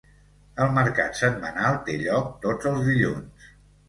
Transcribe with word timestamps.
El 0.63 0.71
mercat 0.77 1.19
setmanal 1.19 1.77
té 1.89 1.97
lloc 2.05 2.31
tots 2.47 2.71
els 2.73 2.81
dilluns. 2.89 3.47